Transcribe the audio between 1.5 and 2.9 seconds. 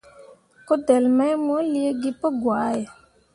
liigi pǝgwahe.